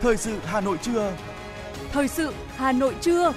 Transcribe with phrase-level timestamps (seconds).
[0.00, 1.16] Thời sự Hà Nội trưa.
[1.92, 3.32] Thời sự Hà Nội trưa.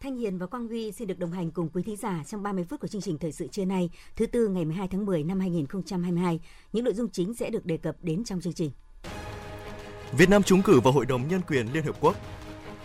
[0.00, 2.64] Thanh Hiền và Quang Huy xin được đồng hành cùng quý thính giả trong 30
[2.64, 5.40] phút của chương trình thời sự trưa nay, thứ tư ngày 12 tháng 10 năm
[5.40, 6.40] 2022.
[6.72, 8.70] Những nội dung chính sẽ được đề cập đến trong chương trình.
[10.12, 12.16] Việt Nam trúng cử vào Hội đồng Nhân quyền Liên Hợp Quốc.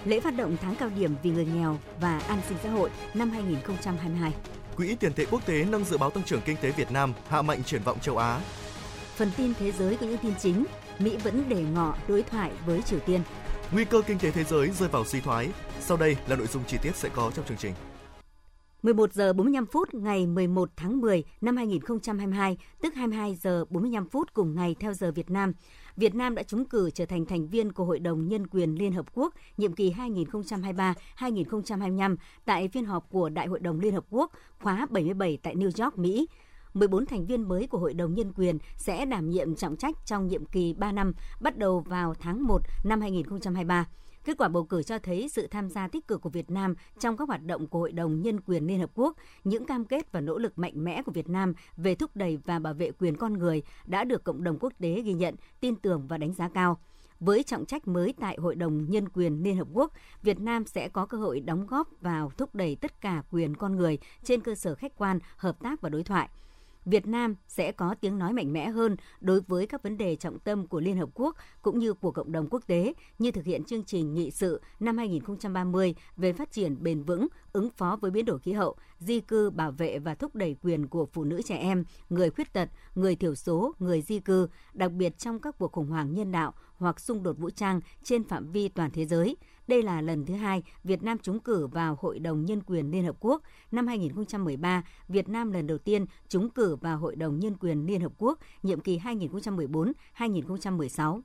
[0.06, 3.30] Lễ phát động tháng cao điểm vì người nghèo và an sinh xã hội năm
[3.30, 4.34] 2022.
[4.78, 7.42] Quỹ tiền tệ quốc tế nâng dự báo tăng trưởng kinh tế Việt Nam hạ
[7.42, 8.42] mạnh triển vọng châu Á.
[9.16, 10.66] Phần tin thế giới có những tin chính,
[11.00, 13.22] Mỹ vẫn để ngỏ đối thoại với Triều Tiên.
[13.72, 15.50] Nguy cơ kinh tế thế giới rơi vào suy thoái.
[15.80, 17.74] Sau đây là nội dung chi tiết sẽ có trong chương trình.
[18.84, 24.34] 11 giờ 45 phút ngày 11 tháng 10 năm 2022, tức 22 giờ 45 phút
[24.34, 25.54] cùng ngày theo giờ Việt Nam,
[25.98, 28.94] Việt Nam đã trúng cử trở thành thành viên của Hội đồng Nhân quyền Liên
[28.94, 29.94] Hợp Quốc nhiệm kỳ
[31.18, 35.84] 2023-2025 tại phiên họp của Đại hội đồng Liên Hợp Quốc khóa 77 tại New
[35.84, 36.28] York, Mỹ.
[36.74, 40.28] 14 thành viên mới của Hội đồng Nhân quyền sẽ đảm nhiệm trọng trách trong
[40.28, 43.88] nhiệm kỳ 3 năm, bắt đầu vào tháng 1 năm 2023.
[44.26, 47.18] Kết quả bầu cử cho thấy sự tham gia tích cực của Việt Nam trong
[47.18, 50.22] các hoạt động của Hội đồng Nhân quyền Liên Hợp Quốc, những cam kết và
[50.22, 53.34] nỗ lực mạnh mẽ của Việt Nam về thúc đẩy và bảo vệ quyền con
[53.34, 56.80] người đã được cộng đồng quốc tế ghi nhận, tin tưởng và đánh giá cao.
[57.20, 60.90] Với trọng trách mới tại Hội đồng Nhân quyền Liên Hợp Quốc, Việt Nam sẽ
[60.90, 64.56] có cơ hội đóng góp vào thúc đẩy tất cả quyền con người trên cơ
[64.56, 66.30] sở khách quan, hợp tác và đối thoại–
[66.86, 70.40] Việt Nam sẽ có tiếng nói mạnh mẽ hơn đối với các vấn đề trọng
[70.40, 73.64] tâm của Liên Hợp Quốc cũng như của cộng đồng quốc tế như thực hiện
[73.64, 78.26] chương trình nghị sự năm 2030 về phát triển bền vững, ứng phó với biến
[78.26, 81.58] đổi khí hậu, di cư, bảo vệ và thúc đẩy quyền của phụ nữ trẻ
[81.58, 85.72] em, người khuyết tật, người thiểu số, người di cư, đặc biệt trong các cuộc
[85.72, 89.38] khủng hoảng nhân đạo hoặc xung đột vũ trang trên phạm vi toàn thế giới–
[89.68, 93.04] đây là lần thứ hai Việt Nam trúng cử vào Hội đồng Nhân quyền Liên
[93.04, 93.42] Hợp Quốc.
[93.72, 98.02] Năm 2013, Việt Nam lần đầu tiên trúng cử vào Hội đồng Nhân quyền Liên
[98.02, 101.22] Hợp Quốc nhiệm kỳ 2014-2016.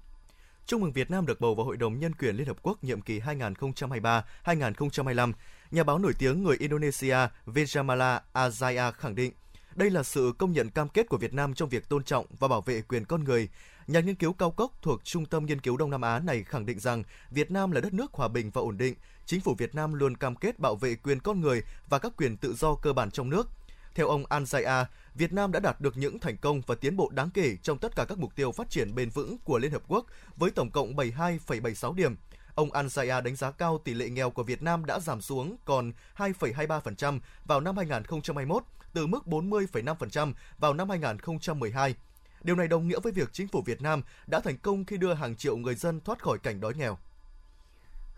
[0.67, 3.01] Chúc mừng Việt Nam được bầu vào Hội đồng Nhân quyền Liên Hợp Quốc nhiệm
[3.01, 5.33] kỳ 2023-2025.
[5.71, 9.33] Nhà báo nổi tiếng người Indonesia Vijamala Azaya khẳng định,
[9.75, 12.49] đây là sự công nhận cam kết của Việt Nam trong việc tôn trọng và
[12.49, 13.49] bảo vệ quyền con người,
[13.89, 16.67] Nhà nghiên cứu cao cấp thuộc Trung tâm Nghiên cứu Đông Nam Á này khẳng
[16.67, 18.95] định rằng Việt Nam là đất nước hòa bình và ổn định.
[19.27, 22.37] Chính phủ Việt Nam luôn cam kết bảo vệ quyền con người và các quyền
[22.37, 23.49] tự do cơ bản trong nước.
[23.95, 24.85] Theo ông Anzaya,
[25.15, 27.97] Việt Nam đã đạt được những thành công và tiến bộ đáng kể trong tất
[27.97, 30.07] cả các mục tiêu phát triển bền vững của Liên Hợp Quốc
[30.37, 32.17] với tổng cộng 72,76 điểm.
[32.55, 35.93] Ông Anzaya đánh giá cao tỷ lệ nghèo của Việt Nam đã giảm xuống còn
[36.17, 38.63] 2,23% vào năm 2021
[38.93, 41.95] từ mức 40,5% vào năm 2012
[42.43, 45.15] Điều này đồng nghĩa với việc chính phủ Việt Nam đã thành công khi đưa
[45.15, 46.99] hàng triệu người dân thoát khỏi cảnh đói nghèo.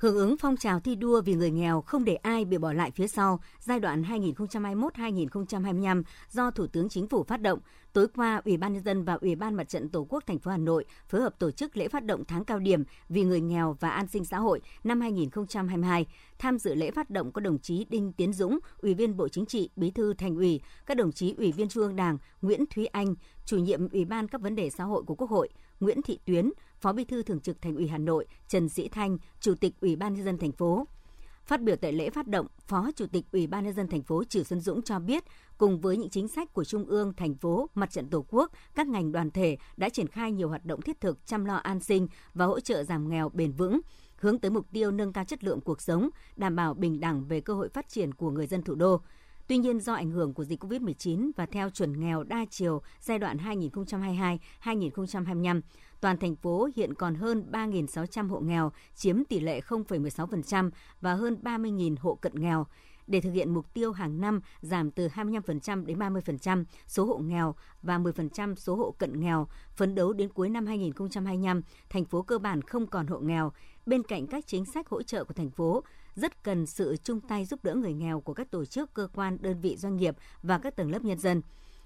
[0.01, 2.91] Hưởng ứng phong trào thi đua vì người nghèo không để ai bị bỏ lại
[2.91, 7.59] phía sau giai đoạn 2021-2025 do Thủ tướng Chính phủ phát động,
[7.93, 10.51] tối qua Ủy ban nhân dân và Ủy ban Mặt trận Tổ quốc thành phố
[10.51, 13.77] Hà Nội phối hợp tổ chức lễ phát động tháng cao điểm vì người nghèo
[13.81, 16.07] và an sinh xã hội năm 2022.
[16.39, 19.47] Tham dự lễ phát động có đồng chí Đinh Tiến Dũng, Ủy viên Bộ Chính
[19.47, 22.87] trị, Bí thư Thành ủy, các đồng chí Ủy viên Trung ương Đảng Nguyễn Thúy
[22.87, 25.49] Anh, Chủ nhiệm Ủy ban các vấn đề xã hội của Quốc hội,
[25.81, 26.51] Nguyễn Thị Tuyến,
[26.81, 29.97] Phó Bí thư Thường trực Thành ủy Hà Nội Trần Sĩ Thanh, Chủ tịch Ủy
[29.97, 30.87] ban nhân dân thành phố.
[31.45, 34.25] Phát biểu tại lễ phát động, Phó Chủ tịch Ủy ban nhân dân thành phố
[34.25, 35.25] Trử Xuân Dũng cho biết,
[35.59, 38.87] cùng với những chính sách của Trung ương, thành phố, Mặt trận Tổ quốc, các
[38.87, 42.09] ngành đoàn thể đã triển khai nhiều hoạt động thiết thực chăm lo an sinh
[42.35, 43.81] và hỗ trợ giảm nghèo bền vững,
[44.17, 47.41] hướng tới mục tiêu nâng cao chất lượng cuộc sống, đảm bảo bình đẳng về
[47.41, 49.01] cơ hội phát triển của người dân thủ đô.
[49.51, 53.19] Tuy nhiên do ảnh hưởng của dịch COVID-19 và theo chuẩn nghèo đa chiều giai
[53.19, 53.37] đoạn
[54.63, 55.61] 2022-2025,
[56.01, 61.37] toàn thành phố hiện còn hơn 3.600 hộ nghèo, chiếm tỷ lệ 0,16% và hơn
[61.43, 62.67] 30.000 hộ cận nghèo.
[63.07, 67.55] Để thực hiện mục tiêu hàng năm giảm từ 25% đến 30% số hộ nghèo
[67.83, 72.39] và 10% số hộ cận nghèo, phấn đấu đến cuối năm 2025, thành phố cơ
[72.39, 73.53] bản không còn hộ nghèo.
[73.87, 75.83] Bên cạnh các chính sách hỗ trợ của thành phố,
[76.17, 79.39] rất cần sự chung tay giúp đỡ người nghèo của các tổ chức, cơ quan,
[79.41, 81.43] đơn vị doanh nghiệp và các tầng lớp nhân dân.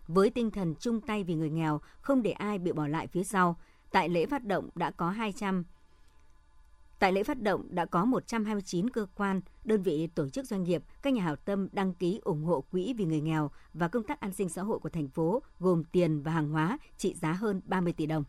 [0.09, 3.25] Với tinh thần chung tay vì người nghèo, không để ai bị bỏ lại phía
[3.25, 3.57] sau,
[3.91, 5.65] tại lễ phát động đã có 200
[6.99, 10.83] Tại lễ phát động đã có 129 cơ quan, đơn vị tổ chức doanh nghiệp,
[11.03, 14.21] các nhà hảo tâm đăng ký ủng hộ quỹ vì người nghèo và công tác
[14.21, 17.61] an sinh xã hội của thành phố gồm tiền và hàng hóa trị giá hơn
[17.65, 18.25] 30 tỷ đồng.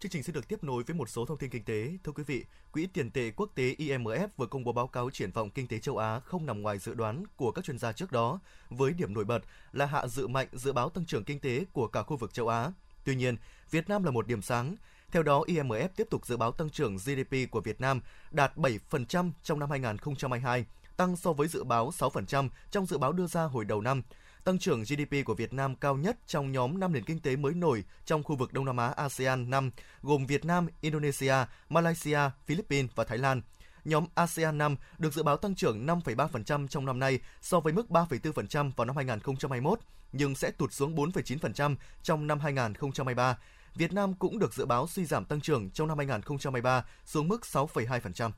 [0.00, 1.92] Chương trình sẽ được tiếp nối với một số thông tin kinh tế.
[2.04, 5.30] Thưa quý vị, Quỹ tiền tệ quốc tế IMF vừa công bố báo cáo triển
[5.30, 8.12] vọng kinh tế châu Á không nằm ngoài dự đoán của các chuyên gia trước
[8.12, 9.42] đó, với điểm nổi bật
[9.72, 12.48] là hạ dự mạnh dự báo tăng trưởng kinh tế của cả khu vực châu
[12.48, 12.72] Á.
[13.04, 13.36] Tuy nhiên,
[13.70, 14.76] Việt Nam là một điểm sáng.
[15.12, 18.00] Theo đó, IMF tiếp tục dự báo tăng trưởng GDP của Việt Nam
[18.30, 20.66] đạt 7% trong năm 2022,
[20.96, 24.02] tăng so với dự báo 6% trong dự báo đưa ra hồi đầu năm.
[24.50, 27.54] Tăng trưởng GDP của Việt Nam cao nhất trong nhóm 5 nền kinh tế mới
[27.54, 29.70] nổi trong khu vực Đông Nam Á ASEAN 5,
[30.02, 31.34] gồm Việt Nam, Indonesia,
[31.68, 33.42] Malaysia, Philippines và Thái Lan.
[33.84, 37.86] Nhóm ASEAN 5 được dự báo tăng trưởng 5,3% trong năm nay so với mức
[37.88, 39.80] 3,4% vào năm 2021,
[40.12, 43.38] nhưng sẽ tụt xuống 4,9% trong năm 2023.
[43.74, 47.40] Việt Nam cũng được dự báo suy giảm tăng trưởng trong năm 2023 xuống mức
[47.52, 48.30] 6,2%.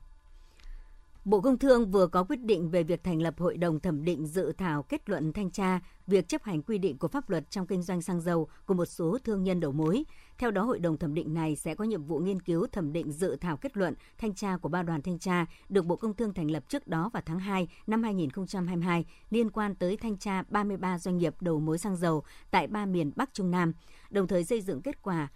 [1.25, 4.25] Bộ Công Thương vừa có quyết định về việc thành lập Hội đồng thẩm định
[4.25, 7.67] dự thảo kết luận thanh tra việc chấp hành quy định của pháp luật trong
[7.67, 10.03] kinh doanh xăng dầu của một số thương nhân đầu mối.
[10.37, 13.11] Theo đó, Hội đồng thẩm định này sẽ có nhiệm vụ nghiên cứu thẩm định
[13.11, 16.33] dự thảo kết luận thanh tra của ba đoàn thanh tra được Bộ Công Thương
[16.33, 20.99] thành lập trước đó vào tháng 2 năm 2022 liên quan tới thanh tra 33
[20.99, 23.73] doanh nghiệp đầu mối xăng dầu tại ba miền Bắc Trung Nam,
[24.09, 25.27] đồng thời xây dựng kết quả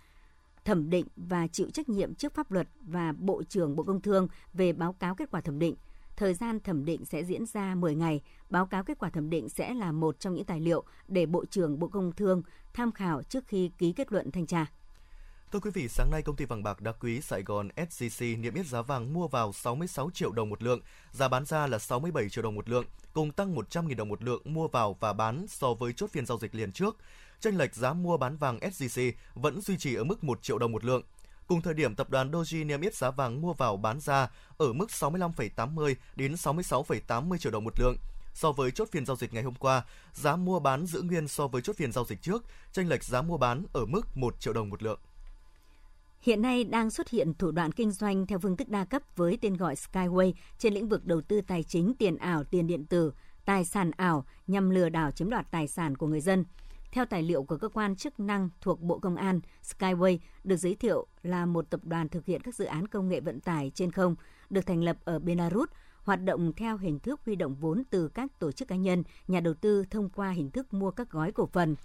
[0.68, 4.28] thẩm định và chịu trách nhiệm trước pháp luật và Bộ trưởng Bộ Công Thương
[4.54, 5.76] về báo cáo kết quả thẩm định.
[6.16, 8.22] Thời gian thẩm định sẽ diễn ra 10 ngày.
[8.50, 11.46] Báo cáo kết quả thẩm định sẽ là một trong những tài liệu để Bộ
[11.46, 12.42] trưởng Bộ Công Thương
[12.74, 14.66] tham khảo trước khi ký kết luận thanh tra.
[15.52, 18.54] Thưa quý vị, sáng nay công ty vàng bạc đá quý Sài Gòn SJC niêm
[18.54, 20.82] yết giá vàng mua vào 66 triệu đồng một lượng,
[21.12, 24.42] giá bán ra là 67 triệu đồng một lượng, cùng tăng 100.000 đồng một lượng
[24.46, 26.98] mua vào và bán so với chốt phiên giao dịch liền trước
[27.40, 30.72] chênh lệch giá mua bán vàng SJC vẫn duy trì ở mức 1 triệu đồng
[30.72, 31.02] một lượng.
[31.48, 34.74] Cùng thời điểm, tập đoàn Doji niêm yết giá vàng mua vào bán ra ở
[34.74, 37.96] mức 65,80 đến 66,80 triệu đồng một lượng.
[38.34, 41.48] So với chốt phiên giao dịch ngày hôm qua, giá mua bán giữ nguyên so
[41.48, 44.54] với chốt phiên giao dịch trước, chênh lệch giá mua bán ở mức 1 triệu
[44.54, 45.00] đồng một lượng.
[46.22, 49.38] Hiện nay đang xuất hiện thủ đoạn kinh doanh theo phương thức đa cấp với
[49.42, 53.14] tên gọi Skyway trên lĩnh vực đầu tư tài chính, tiền ảo, tiền điện tử,
[53.46, 56.46] tài sản ảo nhằm lừa đảo chiếm đoạt tài sản của người dân.
[56.98, 60.76] Theo tài liệu của cơ quan chức năng thuộc Bộ Công an, Skyway được giới
[60.76, 63.92] thiệu là một tập đoàn thực hiện các dự án công nghệ vận tải trên
[63.92, 64.16] không,
[64.50, 65.70] được thành lập ở Belarus,
[66.04, 69.40] hoạt động theo hình thức huy động vốn từ các tổ chức cá nhân, nhà
[69.40, 71.76] đầu tư thông qua hình thức mua các gói cổ phần.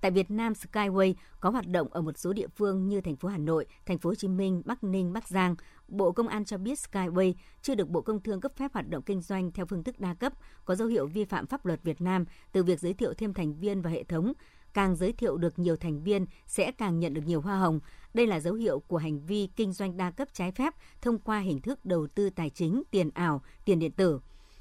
[0.00, 3.28] Tại Việt Nam, Skyway có hoạt động ở một số địa phương như thành phố
[3.28, 5.54] Hà Nội, thành phố Hồ Chí Minh, Bắc Ninh, Bắc Giang.
[5.88, 9.02] Bộ Công an cho biết Skyway chưa được Bộ Công Thương cấp phép hoạt động
[9.02, 10.32] kinh doanh theo phương thức đa cấp,
[10.64, 13.54] có dấu hiệu vi phạm pháp luật Việt Nam từ việc giới thiệu thêm thành
[13.54, 14.32] viên và hệ thống.
[14.74, 17.80] Càng giới thiệu được nhiều thành viên sẽ càng nhận được nhiều hoa hồng.
[18.14, 21.38] Đây là dấu hiệu của hành vi kinh doanh đa cấp trái phép thông qua
[21.40, 24.20] hình thức đầu tư tài chính, tiền ảo, tiền điện tử.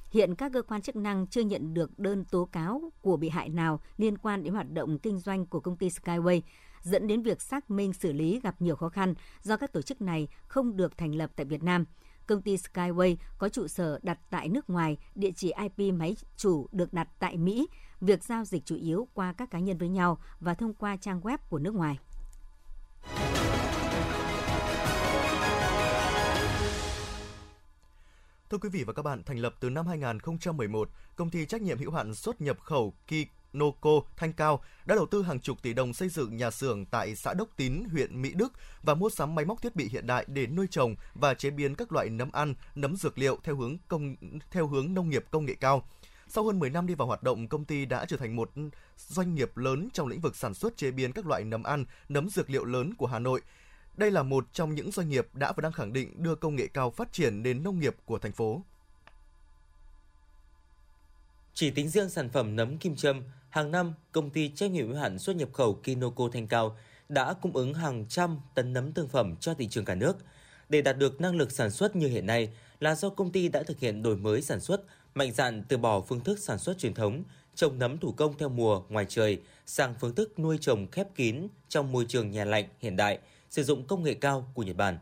[0.10, 3.50] Hiện các cơ quan chức năng chưa nhận được đơn tố cáo của bị hại
[3.50, 6.42] nào liên quan đến hoạt động kinh doanh của công ty Skyway,
[6.82, 10.02] dẫn đến việc xác minh xử lý gặp nhiều khó khăn do các tổ chức
[10.02, 11.86] này không được thành lập tại Việt Nam.
[12.28, 16.68] Công ty Skyway có trụ sở đặt tại nước ngoài, địa chỉ IP máy chủ
[16.72, 17.68] được đặt tại Mỹ.
[18.02, 21.22] Việc giao dịch chủ yếu qua các cá nhân với nhau và thông qua trang
[21.22, 22.00] web của nước ngoài.
[28.50, 31.78] Thưa quý vị và các bạn, thành lập từ năm 2011, công ty trách nhiệm
[31.78, 35.94] hữu hạn xuất nhập khẩu Kinoco Thanh Cao đã đầu tư hàng chục tỷ đồng
[35.94, 38.54] xây dựng nhà xưởng tại xã Đốc Tín, huyện Mỹ Đức
[38.84, 41.76] và mua sắm máy móc thiết bị hiện đại để nuôi trồng và chế biến
[41.76, 44.16] các loại nấm ăn, nấm dược liệu theo hướng công
[44.52, 45.88] theo hướng nông nghiệp công nghệ cao.
[46.28, 48.52] Sau hơn 10 năm đi vào hoạt động, công ty đã trở thành một
[48.98, 52.30] doanh nghiệp lớn trong lĩnh vực sản xuất chế biến các loại nấm ăn, nấm
[52.30, 53.42] dược liệu lớn của Hà Nội.
[53.98, 56.68] Đây là một trong những doanh nghiệp đã và đang khẳng định đưa công nghệ
[56.68, 58.62] cao phát triển đến nông nghiệp của thành phố.
[61.54, 64.98] Chỉ tính riêng sản phẩm nấm kim châm, hàng năm công ty trách nhiệm hữu
[64.98, 66.78] hạn xuất nhập khẩu Kinoco Thanh Cao
[67.10, 70.18] đã cung ứng hàng trăm tấn nấm thương phẩm cho thị trường cả nước.
[70.70, 72.50] Để đạt được năng lực sản xuất như hiện nay
[72.80, 74.82] là do công ty đã thực hiện đổi mới sản xuất,
[75.16, 77.24] mạnh dạn từ bỏ phương thức sản xuất truyền thống,
[77.56, 81.48] trồng nấm thủ công theo mùa ngoài trời sang phương thức nuôi trồng khép kín
[81.70, 84.98] trong môi trường nhà lạnh hiện đại– sử dụng công nghệ cao của Nhật Bản.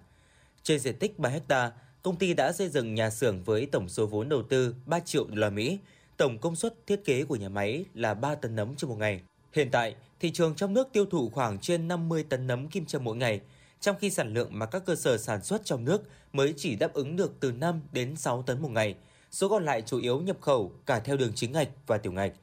[0.64, 1.72] Trên diện tích 3 ha,
[2.02, 5.28] công ty đã xây dựng nhà xưởng với tổng số vốn đầu tư 3 triệu
[5.28, 5.80] đô la Mỹ.
[6.18, 9.22] Tổng công suất thiết kế của nhà máy là 3 tấn nấm trên một ngày.
[9.54, 13.04] Hiện tại, thị trường trong nước tiêu thụ khoảng trên 50 tấn nấm kim châm
[13.04, 13.42] mỗi ngày,
[13.80, 16.02] trong khi sản lượng mà các cơ sở sản xuất trong nước
[16.34, 18.96] mới chỉ đáp ứng được từ 5 đến 6 tấn một ngày.
[19.32, 22.34] Số còn lại chủ yếu nhập khẩu cả theo đường chính ngạch và tiểu ngạch.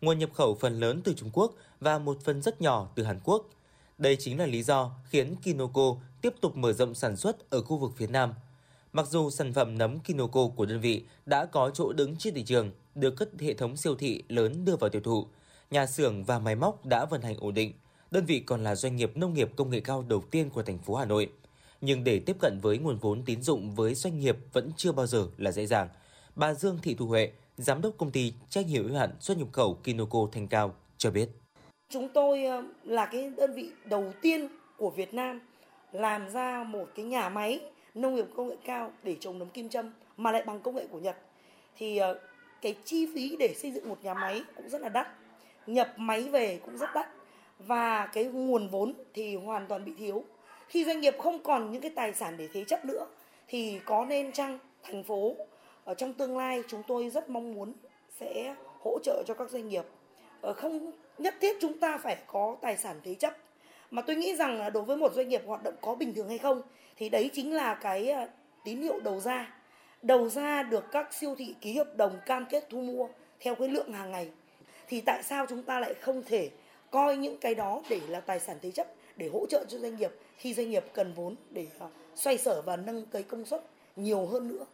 [0.00, 3.20] Nguồn nhập khẩu phần lớn từ Trung Quốc và một phần rất nhỏ từ Hàn
[3.24, 3.48] Quốc–
[3.98, 7.76] đây chính là lý do khiến Kinoko tiếp tục mở rộng sản xuất ở khu
[7.76, 8.34] vực phía Nam.
[8.92, 12.42] Mặc dù sản phẩm nấm Kinoko của đơn vị đã có chỗ đứng trên thị
[12.42, 15.26] trường, được các hệ thống siêu thị lớn đưa vào tiêu thụ,
[15.70, 17.72] nhà xưởng và máy móc đã vận hành ổn định.
[18.10, 20.78] Đơn vị còn là doanh nghiệp nông nghiệp công nghệ cao đầu tiên của thành
[20.78, 21.30] phố Hà Nội.
[21.80, 25.06] Nhưng để tiếp cận với nguồn vốn tín dụng với doanh nghiệp vẫn chưa bao
[25.06, 25.88] giờ là dễ dàng.
[26.36, 29.48] Bà Dương Thị Thu Huệ, giám đốc công ty trách nhiệm hữu hạn xuất nhập
[29.52, 31.37] khẩu Kinoko Thanh Cao cho biết.
[31.90, 35.40] Chúng tôi ờ, là cái đơn vị đầu tiên của Việt Nam
[35.92, 37.60] làm ra một cái nhà máy
[37.94, 40.86] nông nghiệp công nghệ cao để trồng nấm kim châm mà lại bằng công nghệ
[40.90, 41.16] của Nhật.
[41.76, 42.20] Thì ờ,
[42.62, 45.08] cái chi phí để xây dựng một nhà máy cũng rất là đắt,
[45.66, 47.08] nhập máy về cũng rất đắt
[47.58, 50.24] và cái nguồn vốn thì hoàn toàn bị thiếu.
[50.68, 53.06] Khi doanh nghiệp không còn những cái tài sản để thế chấp nữa
[53.48, 55.36] thì có nên chăng thành phố,
[55.84, 57.72] ở trong tương lai chúng tôi rất mong muốn
[58.20, 59.84] sẽ hỗ trợ cho các doanh nghiệp?
[60.40, 63.36] Ờ, không nhất thiết chúng ta phải có tài sản thế chấp.
[63.90, 66.28] Mà tôi nghĩ rằng là đối với một doanh nghiệp hoạt động có bình thường
[66.28, 66.62] hay không,
[66.96, 68.28] thì đấy chính là cái ờ,
[68.64, 69.54] tín hiệu đầu ra.
[70.02, 73.08] Đầu ra được các siêu thị ký hợp đồng cam kết thu mua
[73.40, 74.30] theo cái lượng hàng ngày.
[74.88, 76.50] Thì tại sao chúng ta lại không thể
[76.90, 79.96] coi những cái đó để là tài sản thế chấp, để hỗ trợ cho doanh
[79.96, 83.64] nghiệp khi doanh nghiệp cần vốn để ờ, xoay sở và nâng cái công suất
[83.96, 84.64] nhiều hơn nữa.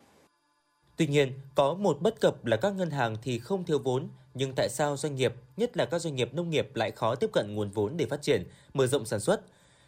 [0.96, 4.52] Tuy nhiên, có một bất cập là các ngân hàng thì không thiếu vốn, nhưng
[4.56, 7.54] tại sao doanh nghiệp, nhất là các doanh nghiệp nông nghiệp lại khó tiếp cận
[7.54, 9.40] nguồn vốn để phát triển, mở rộng sản xuất?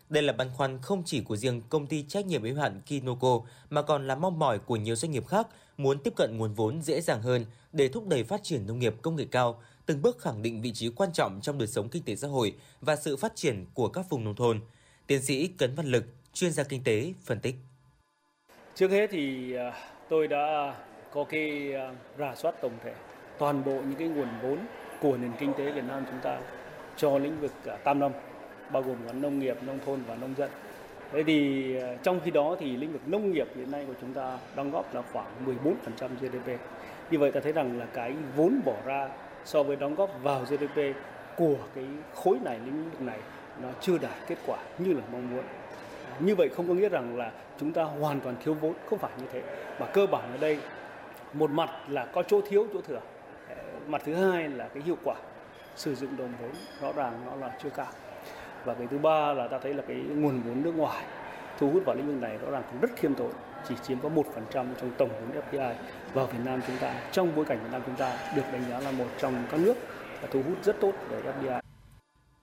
[0.09, 3.41] Đây là băn khoăn không chỉ của riêng công ty trách nhiệm hữu hạn Kinoco
[3.71, 5.47] mà còn là mong mỏi của nhiều doanh nghiệp khác
[5.77, 8.95] muốn tiếp cận nguồn vốn dễ dàng hơn để thúc đẩy phát triển nông nghiệp
[9.03, 12.03] công nghệ cao, từng bước khẳng định vị trí quan trọng trong đời sống kinh
[12.03, 14.61] tế xã hội và sự phát triển của các vùng nông thôn.
[15.07, 17.55] Tiến sĩ Cấn Văn Lực, chuyên gia kinh tế, phân tích.
[18.75, 19.73] Trước hết thì à,
[20.09, 20.75] tôi đã
[21.17, 22.93] có cái ờ, rà soát tổng thể
[23.39, 24.59] toàn bộ những cái nguồn vốn
[25.01, 26.39] của nền kinh tế Việt Nam chúng ta
[26.97, 28.13] cho lĩnh vực ờ, tam nông
[28.73, 30.51] bao gồm cả nông nghiệp, nông thôn và nông dân.
[31.13, 34.13] Thế thì ờ, trong khi đó thì lĩnh vực nông nghiệp hiện nay của chúng
[34.13, 36.61] ta đóng góp là khoảng 14% GDP.
[37.11, 39.09] Như vậy ta thấy rằng là cái vốn bỏ ra
[39.45, 40.97] so với đóng góp vào GDP
[41.37, 43.19] của cái khối này lĩnh vực này
[43.63, 45.45] nó chưa đạt kết quả như là mong muốn
[46.21, 47.31] như vậy không có nghĩa rằng là
[47.61, 49.43] chúng ta hoàn toàn thiếu vốn không phải như thế
[49.81, 50.59] mà cơ bản ở đây
[51.33, 53.01] một mặt là có chỗ thiếu chỗ thừa.
[53.87, 55.15] Mặt thứ hai là cái hiệu quả
[55.77, 57.93] sử dụng đồng vốn rõ ràng nó là chưa cao.
[58.65, 61.05] Và cái thứ ba là ta thấy là cái nguồn vốn nước ngoài
[61.59, 63.33] thu hút vào lĩnh vực này rõ ràng cũng rất khiêm tốn
[63.69, 65.75] chỉ chiếm có một phần trăm trong tổng vốn FDI
[66.15, 68.81] vào Việt Nam chúng ta trong bối cảnh Việt Nam chúng ta được đánh giá
[68.81, 69.75] là một trong các nước
[70.31, 71.61] thu hút rất tốt về FDI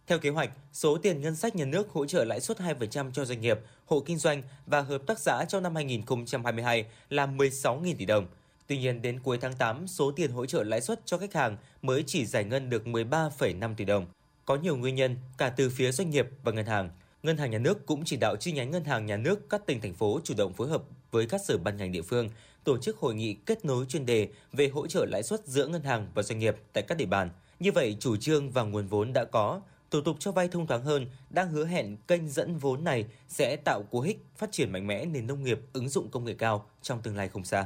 [0.07, 3.25] theo kế hoạch, số tiền ngân sách nhà nước hỗ trợ lãi suất 2% cho
[3.25, 8.05] doanh nghiệp, hộ kinh doanh và hợp tác xã trong năm 2022 là 16.000 tỷ
[8.05, 8.27] đồng.
[8.67, 11.57] Tuy nhiên, đến cuối tháng 8, số tiền hỗ trợ lãi suất cho khách hàng
[11.81, 14.05] mới chỉ giải ngân được 13,5 tỷ đồng.
[14.45, 16.89] Có nhiều nguyên nhân cả từ phía doanh nghiệp và ngân hàng.
[17.23, 19.81] Ngân hàng nhà nước cũng chỉ đạo chi nhánh ngân hàng nhà nước các tỉnh
[19.81, 22.29] thành phố chủ động phối hợp với các sở ban ngành địa phương
[22.63, 25.83] tổ chức hội nghị kết nối chuyên đề về hỗ trợ lãi suất giữa ngân
[25.83, 27.29] hàng và doanh nghiệp tại các địa bàn.
[27.59, 30.83] Như vậy, chủ trương và nguồn vốn đã có, thủ tục cho vay thông thoáng
[30.83, 34.87] hơn đang hứa hẹn kênh dẫn vốn này sẽ tạo cú hích phát triển mạnh
[34.87, 37.65] mẽ nền nông nghiệp ứng dụng công nghệ cao trong tương lai không xa.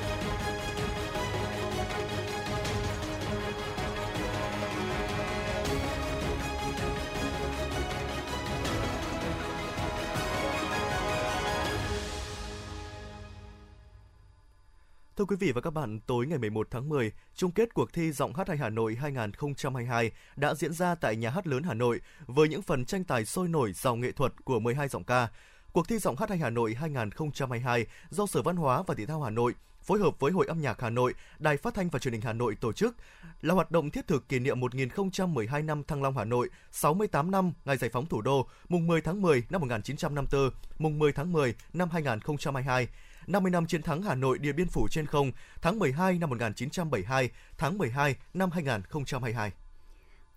[15.17, 18.11] Thưa quý vị và các bạn, tối ngày 11 tháng 10, chung kết cuộc thi
[18.11, 22.01] Giọng hát hay Hà Nội 2022 đã diễn ra tại Nhà hát lớn Hà Nội
[22.27, 25.27] với những phần tranh tài sôi nổi giàu nghệ thuật của 12 giọng ca.
[25.73, 29.21] Cuộc thi Giọng hát hay Hà Nội 2022 do Sở Văn hóa và Thể thao
[29.21, 32.13] Hà Nội phối hợp với Hội âm nhạc Hà Nội, Đài Phát thanh và Truyền
[32.13, 32.95] hình Hà Nội tổ chức
[33.41, 37.53] là hoạt động thiết thực kỷ niệm 1012 năm Thăng Long Hà Nội, 68 năm
[37.65, 40.49] ngày giải phóng thủ đô, mùng 10 tháng 10 năm 1954,
[40.79, 42.87] mùng 10 tháng 10 năm 2022
[43.27, 47.29] 50 năm chiến thắng Hà Nội Điện Biên Phủ trên không tháng 12 năm 1972,
[47.57, 49.51] tháng 12 năm 2022.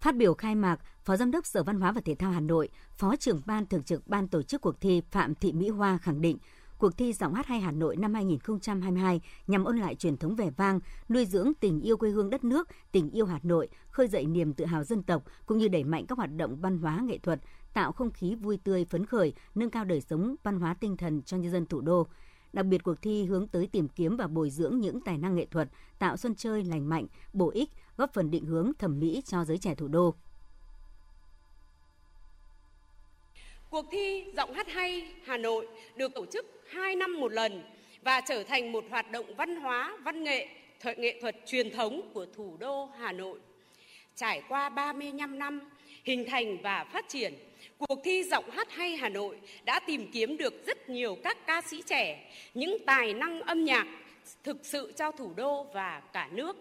[0.01, 2.69] Phát biểu khai mạc, Phó Giám đốc Sở Văn hóa và Thể thao Hà Nội,
[2.91, 6.21] Phó trưởng ban thường trực ban tổ chức cuộc thi Phạm Thị Mỹ Hoa khẳng
[6.21, 6.39] định,
[6.79, 10.51] cuộc thi Giọng hát hay Hà Nội năm 2022 nhằm ôn lại truyền thống vẻ
[10.57, 14.27] vang, nuôi dưỡng tình yêu quê hương đất nước, tình yêu Hà Nội, khơi dậy
[14.27, 17.19] niềm tự hào dân tộc cũng như đẩy mạnh các hoạt động văn hóa nghệ
[17.19, 17.41] thuật,
[17.75, 21.23] tạo không khí vui tươi phấn khởi, nâng cao đời sống văn hóa tinh thần
[21.23, 22.07] cho nhân dân thủ đô.
[22.55, 25.47] Đặc biệt cuộc thi hướng tới tìm kiếm và bồi dưỡng những tài năng nghệ
[25.51, 25.69] thuật,
[25.99, 29.59] tạo sân chơi lành mạnh, bổ ích, góp phần định hướng thẩm mỹ cho giới
[29.59, 30.15] trẻ thủ đô.
[33.71, 37.63] Cuộc thi Giọng hát hay Hà Nội được tổ chức 2 năm một lần
[38.03, 40.49] và trở thành một hoạt động văn hóa, văn nghệ,
[40.81, 43.39] thuật nghệ thuật truyền thống của thủ đô Hà Nội.
[44.15, 45.61] Trải qua 35 năm
[46.05, 47.35] hình thành và phát triển,
[47.79, 51.63] Cuộc thi giọng hát hay Hà Nội đã tìm kiếm được rất nhiều các ca
[51.63, 53.87] sĩ trẻ, những tài năng âm nhạc
[54.45, 56.57] thực sự cho thủ đô và cả nước.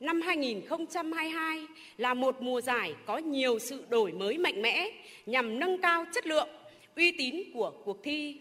[0.00, 1.66] Năm 2022
[1.96, 4.90] là một mùa giải có nhiều sự đổi mới mạnh mẽ
[5.26, 6.48] nhằm nâng cao chất lượng,
[6.96, 8.40] uy tín của cuộc thi.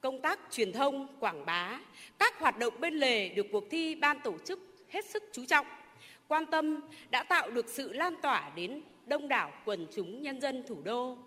[0.00, 1.80] công tác truyền thông, quảng bá,
[2.18, 5.66] các hoạt động bên lề được cuộc thi ban tổ chức hết sức chú trọng,
[6.28, 10.64] quan tâm đã tạo được sự lan tỏa đến đông đảo quần chúng nhân dân
[10.68, 11.18] thủ đô.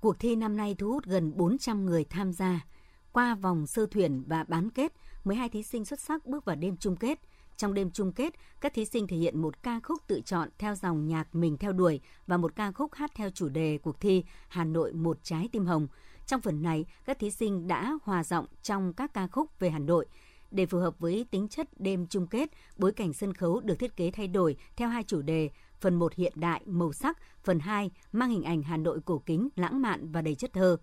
[0.00, 2.66] Cuộc thi năm nay thu hút gần 400 người tham gia.
[3.12, 4.92] Qua vòng sơ tuyển và bán kết,
[5.24, 7.18] 12 thí sinh xuất sắc bước vào đêm chung kết.
[7.56, 10.74] Trong đêm chung kết, các thí sinh thể hiện một ca khúc tự chọn theo
[10.74, 14.24] dòng nhạc mình theo đuổi và một ca khúc hát theo chủ đề cuộc thi
[14.48, 15.88] Hà Nội một trái tim hồng.
[16.26, 19.78] Trong phần này, các thí sinh đã hòa giọng trong các ca khúc về Hà
[19.78, 20.06] Nội.
[20.50, 23.96] Để phù hợp với tính chất đêm chung kết, bối cảnh sân khấu được thiết
[23.96, 27.90] kế thay đổi theo hai chủ đề phần 1 hiện đại, màu sắc, phần 2
[28.12, 30.76] mang hình ảnh Hà Nội cổ kính, lãng mạn và đầy chất thơ.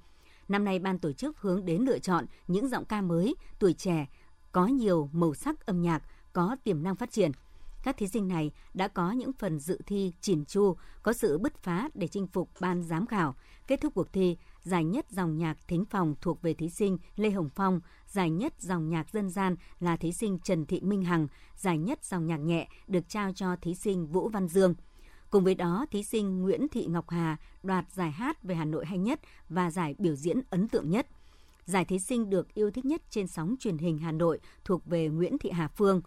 [0.48, 4.08] Năm nay ban tổ chức hướng đến lựa chọn những giọng ca mới, tuổi trẻ,
[4.52, 7.32] có nhiều màu sắc âm nhạc, có tiềm năng phát triển.
[7.86, 11.64] Các thí sinh này đã có những phần dự thi chỉn chu, có sự bứt
[11.64, 13.36] phá để chinh phục ban giám khảo.
[13.68, 17.30] Kết thúc cuộc thi, giải nhất dòng nhạc thính phòng thuộc về thí sinh Lê
[17.30, 21.28] Hồng Phong, giải nhất dòng nhạc dân gian là thí sinh Trần Thị Minh Hằng,
[21.56, 24.76] giải nhất dòng nhạc nhẹ được trao cho thí sinh Vũ Văn Dương.
[25.30, 28.86] Cùng với đó, thí sinh Nguyễn Thị Ngọc Hà đoạt giải hát về Hà Nội
[28.86, 31.08] hay nhất và giải biểu diễn ấn tượng nhất.
[31.66, 35.08] Giải thí sinh được yêu thích nhất trên sóng truyền hình Hà Nội thuộc về
[35.08, 36.02] Nguyễn Thị Hà Phương.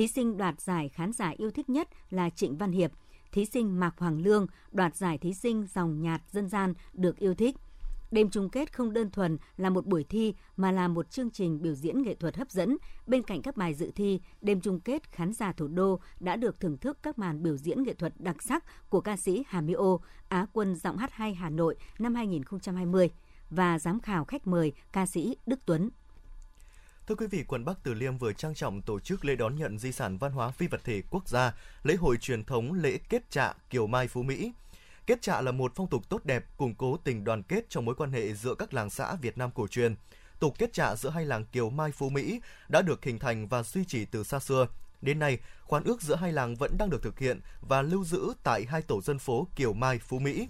[0.00, 2.90] Thí sinh đoạt giải khán giả yêu thích nhất là Trịnh Văn Hiệp.
[3.32, 7.34] Thí sinh Mạc Hoàng Lương đoạt giải thí sinh dòng nhạc dân gian được yêu
[7.34, 7.56] thích.
[8.10, 11.62] Đêm chung kết không đơn thuần là một buổi thi mà là một chương trình
[11.62, 12.76] biểu diễn nghệ thuật hấp dẫn.
[13.06, 16.60] Bên cạnh các bài dự thi, đêm chung kết khán giả thủ đô đã được
[16.60, 19.72] thưởng thức các màn biểu diễn nghệ thuật đặc sắc của ca sĩ Hà Mi
[19.72, 23.10] Ô, Á quân giọng hát hay Hà Nội năm 2020
[23.50, 25.90] và giám khảo khách mời ca sĩ Đức Tuấn.
[27.10, 29.78] Thưa quý vị, quận Bắc Từ Liêm vừa trang trọng tổ chức lễ đón nhận
[29.78, 33.30] di sản văn hóa phi vật thể quốc gia, lễ hội truyền thống lễ kết
[33.30, 34.52] trạ Kiều Mai Phú Mỹ.
[35.06, 37.94] Kết trạ là một phong tục tốt đẹp, củng cố tình đoàn kết trong mối
[37.94, 39.94] quan hệ giữa các làng xã Việt Nam cổ truyền.
[40.40, 43.62] Tục kết trạ giữa hai làng Kiều Mai Phú Mỹ đã được hình thành và
[43.62, 44.66] duy trì từ xa xưa.
[45.02, 48.32] Đến nay, khoan ước giữa hai làng vẫn đang được thực hiện và lưu giữ
[48.42, 50.48] tại hai tổ dân phố Kiều Mai Phú Mỹ.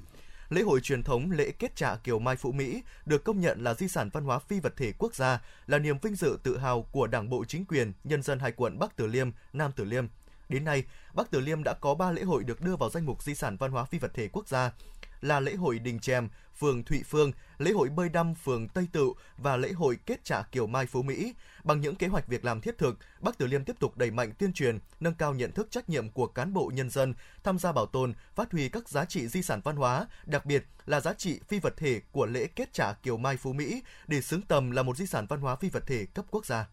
[0.50, 3.74] Lễ hội truyền thống lễ kết trạ Kiều Mai Phú Mỹ được công nhận là
[3.74, 6.82] di sản văn hóa phi vật thể quốc gia, là niềm vinh dự tự hào
[6.82, 10.06] của Đảng bộ chính quyền, nhân dân hai quận Bắc Từ Liêm, Nam Từ Liêm.
[10.48, 10.84] Đến nay,
[11.14, 13.56] Bắc Từ Liêm đã có 3 lễ hội được đưa vào danh mục di sản
[13.56, 14.72] văn hóa phi vật thể quốc gia
[15.20, 16.28] là lễ hội Đình Chèm,
[16.58, 20.42] phường Thụy Phương, lễ hội Bơi Đăm, phường Tây Tựu và lễ hội Kết Trả
[20.42, 21.34] Kiều Mai Phú Mỹ.
[21.64, 24.32] Bằng những kế hoạch việc làm thiết thực, Bắc Từ Liêm tiếp tục đẩy mạnh
[24.38, 27.72] tuyên truyền, nâng cao nhận thức trách nhiệm của cán bộ nhân dân, tham gia
[27.72, 31.12] bảo tồn, phát huy các giá trị di sản văn hóa, đặc biệt là giá
[31.12, 34.70] trị phi vật thể của lễ Kết Trả Kiều Mai Phú Mỹ để xứng tầm
[34.70, 36.66] là một di sản văn hóa phi vật thể cấp quốc gia.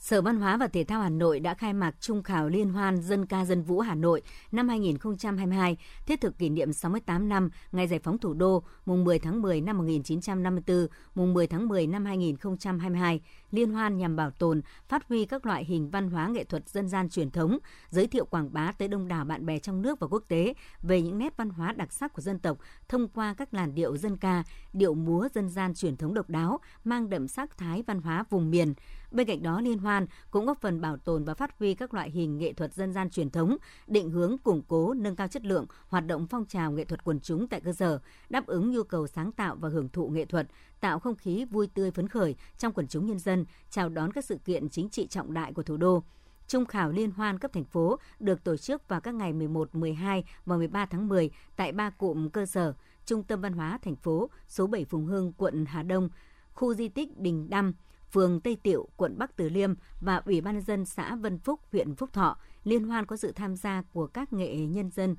[0.00, 3.02] Sở Văn hóa và Thể thao Hà Nội đã khai mạc Trung khảo Liên hoan
[3.02, 7.86] Dân ca Dân vũ Hà Nội năm 2022, thiết thực kỷ niệm 68 năm ngày
[7.86, 12.04] giải phóng thủ đô, mùng 10 tháng 10 năm 1954, mùng 10 tháng 10 năm
[12.04, 13.20] 2022.
[13.50, 16.88] Liên hoan nhằm bảo tồn, phát huy các loại hình văn hóa nghệ thuật dân
[16.88, 17.58] gian truyền thống,
[17.90, 21.02] giới thiệu quảng bá tới đông đảo bạn bè trong nước và quốc tế về
[21.02, 22.58] những nét văn hóa đặc sắc của dân tộc
[22.88, 26.60] thông qua các làn điệu dân ca, điệu múa dân gian truyền thống độc đáo,
[26.84, 28.74] mang đậm sắc thái văn hóa vùng miền.
[29.10, 32.10] Bên cạnh đó, liên hoan cũng góp phần bảo tồn và phát huy các loại
[32.10, 35.66] hình nghệ thuật dân gian truyền thống, định hướng củng cố, nâng cao chất lượng
[35.88, 39.06] hoạt động phong trào nghệ thuật quần chúng tại cơ sở, đáp ứng nhu cầu
[39.06, 40.46] sáng tạo và hưởng thụ nghệ thuật,
[40.80, 44.24] tạo không khí vui tươi phấn khởi trong quần chúng nhân dân, chào đón các
[44.24, 46.02] sự kiện chính trị trọng đại của thủ đô.
[46.46, 50.24] Trung khảo liên hoan cấp thành phố được tổ chức vào các ngày 11, 12
[50.46, 52.74] và 13 tháng 10 tại ba cụm cơ sở,
[53.06, 56.08] Trung tâm Văn hóa thành phố, số 7 Phùng Hưng, quận Hà Đông,
[56.54, 57.72] khu di tích Đình Đăm,
[58.12, 61.60] phường Tây Tiệu, quận Bắc Từ Liêm và Ủy ban nhân dân xã Vân Phúc,
[61.72, 62.36] huyện Phúc Thọ.
[62.64, 65.16] Liên hoan có sự tham gia của các nghệ nhân dân,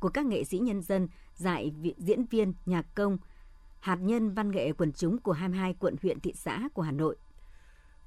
[0.00, 3.18] của các nghệ sĩ nhân dân, giải diễn viên, nhạc công,
[3.80, 7.16] hạt nhân văn nghệ quần chúng của 22 quận huyện thị xã của Hà Nội.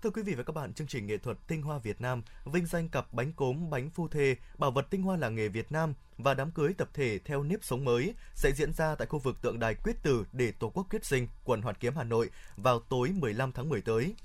[0.04, 2.66] Thưa quý vị và các bạn, chương trình nghệ thuật Tinh Hoa Việt Nam vinh
[2.66, 5.94] danh cặp bánh cốm, bánh phu thê, bảo vật tinh hoa làng nghề Việt Nam
[6.18, 9.42] và đám cưới tập thể theo nếp sống mới sẽ diễn ra tại khu vực
[9.42, 12.80] tượng đài quyết tử để Tổ quốc quyết sinh, quận Hoàn Kiếm, Hà Nội vào
[12.80, 14.16] tối 15 tháng 10 tới.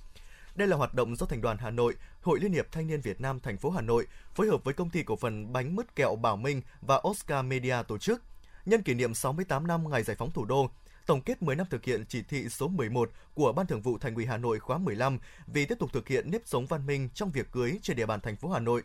[0.54, 3.20] Đây là hoạt động do Thành đoàn Hà Nội, Hội Liên hiệp Thanh niên Việt
[3.20, 6.16] Nam thành phố Hà Nội phối hợp với công ty cổ phần bánh mứt kẹo
[6.16, 8.22] Bảo Minh và Oscar Media tổ chức.
[8.66, 10.70] Nhân kỷ niệm 68 năm ngày giải phóng thủ đô,
[11.06, 14.14] tổng kết 10 năm thực hiện chỉ thị số 11 của Ban Thường vụ Thành
[14.14, 17.30] ủy Hà Nội khóa 15 vì tiếp tục thực hiện nếp sống văn minh trong
[17.30, 18.82] việc cưới trên địa bàn thành phố Hà Nội.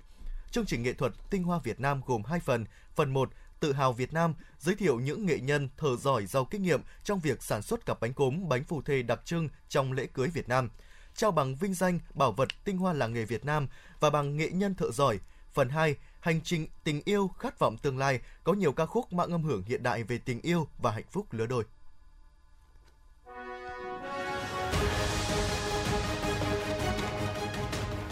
[0.51, 2.65] Chương trình nghệ thuật Tinh Hoa Việt Nam gồm hai phần.
[2.95, 3.29] Phần 1
[3.59, 7.19] Tự hào Việt Nam giới thiệu những nghệ nhân thợ giỏi giàu kinh nghiệm trong
[7.19, 10.49] việc sản xuất cặp bánh cốm, bánh phù thê đặc trưng trong lễ cưới Việt
[10.49, 10.69] Nam.
[11.15, 13.67] Trao bằng vinh danh bảo vật tinh hoa làng nghề Việt Nam
[13.99, 15.19] và bằng nghệ nhân thợ giỏi.
[15.53, 19.31] Phần 2 Hành trình tình yêu khát vọng tương lai có nhiều ca khúc mang
[19.31, 21.63] âm hưởng hiện đại về tình yêu và hạnh phúc lứa đôi.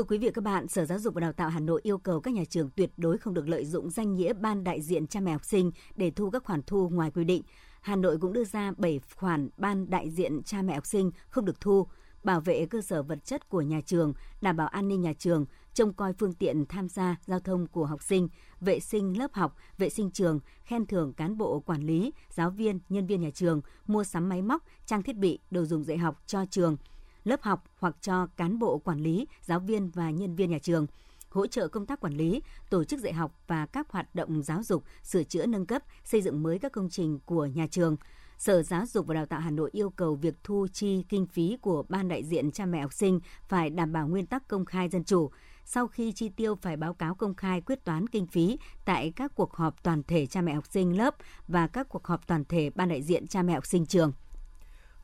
[0.00, 1.98] Thưa quý vị và các bạn, Sở Giáo dục và Đào tạo Hà Nội yêu
[1.98, 5.06] cầu các nhà trường tuyệt đối không được lợi dụng danh nghĩa ban đại diện
[5.06, 7.42] cha mẹ học sinh để thu các khoản thu ngoài quy định.
[7.80, 11.44] Hà Nội cũng đưa ra 7 khoản ban đại diện cha mẹ học sinh không
[11.44, 11.86] được thu,
[12.24, 15.44] bảo vệ cơ sở vật chất của nhà trường, đảm bảo an ninh nhà trường,
[15.74, 18.28] trông coi phương tiện tham gia giao thông của học sinh,
[18.60, 22.80] vệ sinh lớp học, vệ sinh trường, khen thưởng cán bộ quản lý, giáo viên,
[22.88, 26.22] nhân viên nhà trường, mua sắm máy móc, trang thiết bị, đồ dùng dạy học
[26.26, 26.76] cho trường,
[27.24, 30.86] lớp học hoặc cho cán bộ quản lý, giáo viên và nhân viên nhà trường
[31.30, 34.62] hỗ trợ công tác quản lý, tổ chức dạy học và các hoạt động giáo
[34.62, 37.96] dục, sửa chữa nâng cấp, xây dựng mới các công trình của nhà trường.
[38.38, 41.56] Sở Giáo dục và Đào tạo Hà Nội yêu cầu việc thu chi kinh phí
[41.60, 44.88] của ban đại diện cha mẹ học sinh phải đảm bảo nguyên tắc công khai
[44.88, 45.30] dân chủ.
[45.64, 49.32] Sau khi chi tiêu phải báo cáo công khai quyết toán kinh phí tại các
[49.34, 51.16] cuộc họp toàn thể cha mẹ học sinh lớp
[51.48, 54.12] và các cuộc họp toàn thể ban đại diện cha mẹ học sinh trường.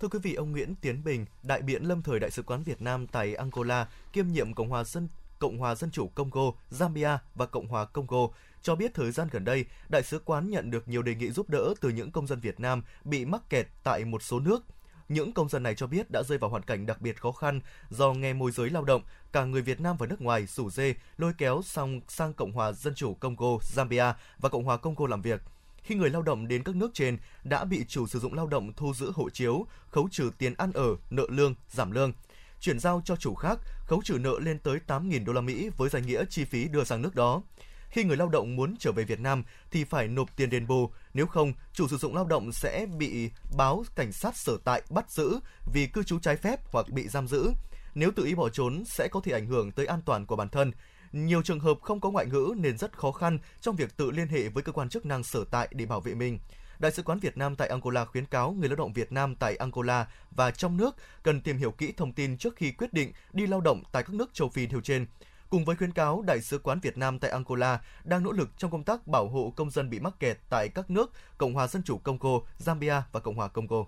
[0.00, 2.82] Thưa quý vị, ông Nguyễn Tiến Bình, đại biện lâm thời Đại sứ quán Việt
[2.82, 7.46] Nam tại Angola, kiêm nhiệm Cộng hòa Dân Cộng hòa Dân chủ Congo, Zambia và
[7.46, 8.28] Cộng hòa Congo
[8.62, 11.50] cho biết thời gian gần đây, đại sứ quán nhận được nhiều đề nghị giúp
[11.50, 14.64] đỡ từ những công dân Việt Nam bị mắc kẹt tại một số nước.
[15.09, 17.61] Những công dân này cho biết đã rơi vào hoàn cảnh đặc biệt khó khăn
[17.90, 20.94] do nghe môi giới lao động, cả người Việt Nam và nước ngoài rủ dê
[21.16, 25.22] lôi kéo sang sang Cộng hòa Dân chủ Congo, Zambia và Cộng hòa Congo làm
[25.22, 25.40] việc
[25.87, 28.72] khi người lao động đến các nước trên đã bị chủ sử dụng lao động
[28.77, 32.12] thu giữ hộ chiếu, khấu trừ tiền ăn ở, nợ lương, giảm lương,
[32.61, 35.88] chuyển giao cho chủ khác, khấu trừ nợ lên tới 8.000 đô la Mỹ với
[35.88, 37.42] danh nghĩa chi phí đưa sang nước đó.
[37.88, 40.90] Khi người lao động muốn trở về Việt Nam thì phải nộp tiền đền bù,
[41.14, 45.11] nếu không, chủ sử dụng lao động sẽ bị báo cảnh sát sở tại bắt
[45.11, 45.40] giữ
[45.72, 47.53] vì cư trú trái phép hoặc bị giam giữ.
[47.94, 50.49] Nếu tự ý bỏ trốn sẽ có thể ảnh hưởng tới an toàn của bản
[50.49, 50.72] thân.
[51.12, 54.29] Nhiều trường hợp không có ngoại ngữ nên rất khó khăn trong việc tự liên
[54.29, 56.38] hệ với cơ quan chức năng sở tại để bảo vệ mình.
[56.79, 59.57] Đại sứ quán Việt Nam tại Angola khuyến cáo người lao động Việt Nam tại
[59.57, 63.47] Angola và trong nước cần tìm hiểu kỹ thông tin trước khi quyết định đi
[63.47, 65.07] lao động tại các nước châu Phi nêu trên.
[65.51, 68.71] Cùng với khuyến cáo, Đại sứ quán Việt Nam tại Angola đang nỗ lực trong
[68.71, 71.83] công tác bảo hộ công dân bị mắc kẹt tại các nước Cộng hòa Dân
[71.83, 73.85] chủ Congo, Zambia và Cộng hòa Congo.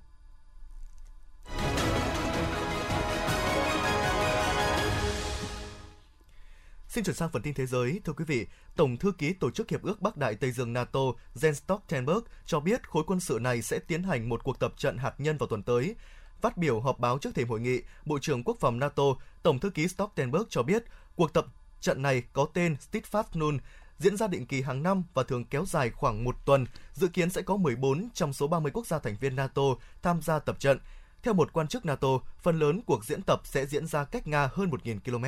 [6.88, 8.01] Xin chuyển sang phần tin thế giới.
[8.05, 8.46] Thưa quý vị,
[8.77, 11.01] Tổng thư ký Tổ chức Hiệp ước Bắc Đại Tây Dương NATO
[11.35, 14.98] Jens Stoltenberg cho biết khối quân sự này sẽ tiến hành một cuộc tập trận
[14.98, 15.94] hạt nhân vào tuần tới.
[16.40, 19.03] Phát biểu họp báo trước thềm hội nghị, Bộ trưởng Quốc phòng NATO,
[19.42, 20.85] Tổng thư ký Stoltenberg cho biết
[21.16, 21.46] cuộc tập
[21.81, 23.59] trận này có tên Steadfast
[23.98, 27.31] diễn ra định kỳ hàng năm và thường kéo dài khoảng một tuần, dự kiến
[27.31, 29.62] sẽ có 14 trong số 30 quốc gia thành viên NATO
[30.03, 30.79] tham gia tập trận.
[31.22, 32.09] Theo một quan chức NATO,
[32.42, 35.24] phần lớn cuộc diễn tập sẽ diễn ra cách Nga hơn 1.000 km.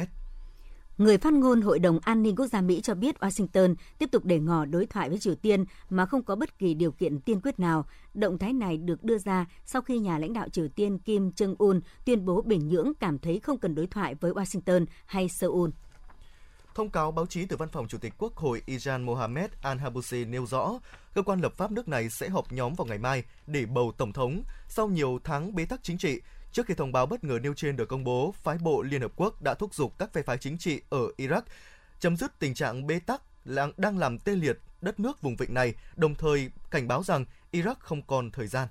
[0.98, 4.24] Người phát ngôn Hội đồng An ninh Quốc gia Mỹ cho biết Washington tiếp tục
[4.24, 7.40] để ngỏ đối thoại với Triều Tiên mà không có bất kỳ điều kiện tiên
[7.40, 7.86] quyết nào.
[8.14, 11.80] Động thái này được đưa ra sau khi nhà lãnh đạo Triều Tiên Kim Jong-un
[12.04, 15.70] tuyên bố Bình Nhưỡng cảm thấy không cần đối thoại với Washington hay Seoul.
[16.74, 20.46] Thông cáo báo chí từ Văn phòng Chủ tịch Quốc hội Iran Mohamed Al-Habusi nêu
[20.46, 20.78] rõ,
[21.14, 24.12] cơ quan lập pháp nước này sẽ họp nhóm vào ngày mai để bầu tổng
[24.12, 26.20] thống sau nhiều tháng bế tắc chính trị
[26.52, 29.12] Trước khi thông báo bất ngờ nêu trên được công bố, phái bộ Liên Hợp
[29.16, 31.42] Quốc đã thúc giục các phe phái chính trị ở Iraq
[32.00, 33.22] chấm dứt tình trạng bế tắc
[33.76, 37.74] đang làm tê liệt đất nước vùng vịnh này, đồng thời cảnh báo rằng Iraq
[37.78, 38.68] không còn thời gian.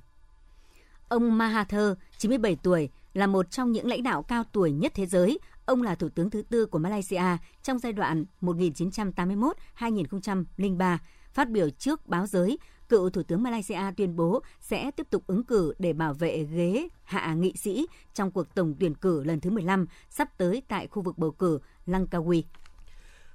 [1.08, 5.40] Ông Mahathir, 97 tuổi, là một trong những lãnh đạo cao tuổi nhất thế giới.
[5.66, 7.24] Ông là thủ tướng thứ tư của Malaysia
[7.64, 10.98] trong giai đoạn 1981-2003.
[11.34, 12.60] Phát biểu trước báo giới,
[12.90, 16.88] cựu Thủ tướng Malaysia tuyên bố sẽ tiếp tục ứng cử để bảo vệ ghế
[17.04, 21.02] hạ nghị sĩ trong cuộc tổng tuyển cử lần thứ 15 sắp tới tại khu
[21.02, 22.42] vực bầu cử Langkawi.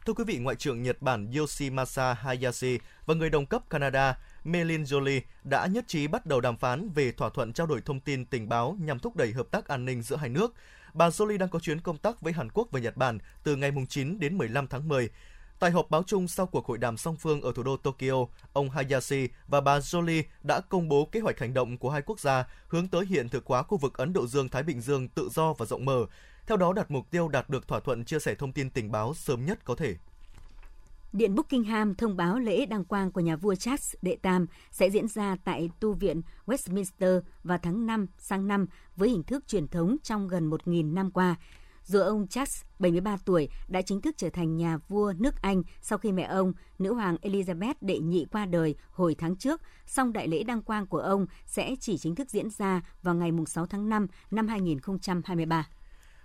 [0.06, 4.82] Thưa quý vị, Ngoại trưởng Nhật Bản Yoshimasa Hayashi và người đồng cấp Canada Melin
[4.82, 8.26] Jolie đã nhất trí bắt đầu đàm phán về thỏa thuận trao đổi thông tin
[8.26, 10.54] tình báo nhằm thúc đẩy hợp tác an ninh giữa hai nước.
[10.94, 13.72] Bà Jolie đang có chuyến công tác với Hàn Quốc và Nhật Bản từ ngày
[13.88, 15.08] 9 đến 15 tháng 10.
[15.64, 18.70] Tại họp báo chung sau cuộc hội đàm song phương ở thủ đô Tokyo, ông
[18.70, 22.44] Hayashi và bà Jolie đã công bố kế hoạch hành động của hai quốc gia
[22.68, 25.66] hướng tới hiện thực hóa khu vực Ấn Độ Dương-Thái Bình Dương tự do và
[25.66, 26.06] rộng mở,
[26.46, 29.14] theo đó đặt mục tiêu đạt được thỏa thuận chia sẻ thông tin tình báo
[29.14, 29.96] sớm nhất có thể.
[31.12, 35.08] Điện Buckingham thông báo lễ đăng quang của nhà vua Charles đệ Tam sẽ diễn
[35.08, 39.96] ra tại tu viện Westminster vào tháng 5 sang năm với hình thức truyền thống
[40.02, 41.36] trong gần 1.000 năm qua.
[41.86, 45.98] Dù ông Charles, 73 tuổi, đã chính thức trở thành nhà vua nước Anh sau
[45.98, 50.28] khi mẹ ông, nữ hoàng Elizabeth đệ nhị qua đời hồi tháng trước, song đại
[50.28, 53.88] lễ đăng quang của ông sẽ chỉ chính thức diễn ra vào ngày 6 tháng
[53.88, 55.68] 5 năm 2023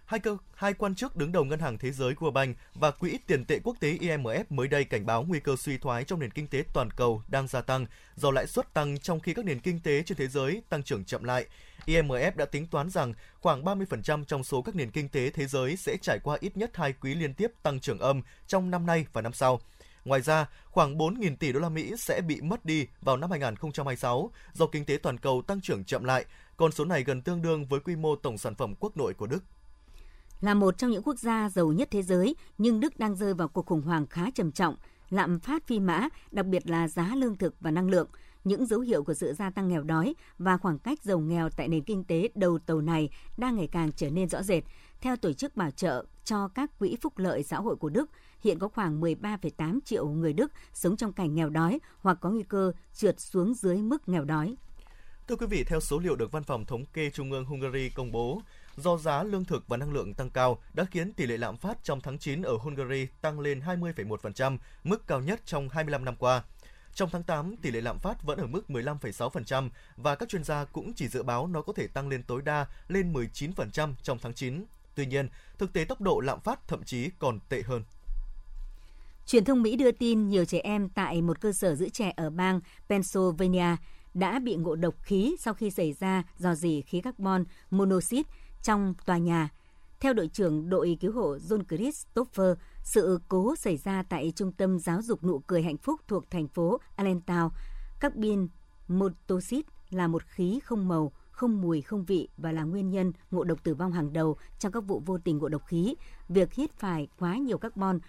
[0.10, 3.18] hai cơ hai quan chức đứng đầu ngân hàng thế giới World Bank và quỹ
[3.28, 6.32] tiền tệ quốc tế IMF mới đây cảnh báo nguy cơ suy thoái trong nền
[6.32, 9.60] kinh tế toàn cầu đang gia tăng do lãi suất tăng trong khi các nền
[9.60, 11.46] kinh tế trên thế giới tăng trưởng chậm lại.
[11.90, 15.76] IMF đã tính toán rằng khoảng 30% trong số các nền kinh tế thế giới
[15.76, 19.06] sẽ trải qua ít nhất hai quý liên tiếp tăng trưởng âm trong năm nay
[19.14, 19.60] và năm sau.
[20.06, 24.32] Ngoài ra, khoảng 4.000 tỷ đô la Mỹ sẽ bị mất đi vào năm 2026
[24.54, 26.26] do kinh tế toàn cầu tăng trưởng chậm lại,
[26.58, 29.28] con số này gần tương đương với quy mô tổng sản phẩm quốc nội của
[29.28, 29.44] Đức.
[30.42, 33.48] Là một trong những quốc gia giàu nhất thế giới, nhưng Đức đang rơi vào
[33.48, 34.76] cuộc khủng hoảng khá trầm trọng,
[35.10, 38.08] lạm phát phi mã, đặc biệt là giá lương thực và năng lượng.
[38.44, 41.68] Những dấu hiệu của sự gia tăng nghèo đói và khoảng cách giàu nghèo tại
[41.68, 44.64] nền kinh tế đầu tàu này đang ngày càng trở nên rõ rệt.
[45.02, 48.10] Theo Tổ chức Bảo trợ cho các quỹ phúc lợi xã hội của Đức,
[48.44, 52.44] hiện có khoảng 13,8 triệu người Đức sống trong cảnh nghèo đói hoặc có nguy
[52.44, 54.56] cơ trượt xuống dưới mức nghèo đói.
[55.28, 58.12] Thưa quý vị, theo số liệu được Văn phòng Thống kê Trung ương Hungary công
[58.12, 58.42] bố,
[58.78, 61.84] do giá lương thực và năng lượng tăng cao đã khiến tỷ lệ lạm phát
[61.84, 66.44] trong tháng 9 ở Hungary tăng lên 20,1%, mức cao nhất trong 25 năm qua.
[66.94, 70.66] Trong tháng 8, tỷ lệ lạm phát vẫn ở mức 15,6% và các chuyên gia
[70.66, 74.34] cũng chỉ dự báo nó có thể tăng lên tối đa lên 19% trong tháng
[74.34, 74.66] 9.
[74.96, 77.84] Tuy nhiên, thực tế tốc độ lạm phát thậm chí còn tệ hơn.
[79.26, 82.30] Truyền thông Mỹ đưa tin nhiều trẻ em tại một cơ sở giữ trẻ ở
[82.30, 83.76] bang Pennsylvania
[84.14, 88.30] đã bị ngộ độc khí sau khi xảy ra dò dỉ khí carbon monoxide
[88.64, 89.50] trong tòa nhà.
[90.00, 92.58] Theo đội trưởng đội cứu hộ John Christopher,
[92.90, 96.48] sự cố xảy ra tại Trung tâm Giáo dục Nụ cười Hạnh phúc thuộc thành
[96.48, 97.50] phố Allentown.
[98.00, 98.48] Carbon
[98.88, 103.44] motoxit là một khí không màu, không mùi, không vị và là nguyên nhân ngộ
[103.44, 105.96] độc tử vong hàng đầu trong các vụ vô tình ngộ độc khí.
[106.30, 108.00] Việc hít phải quá nhiều carbon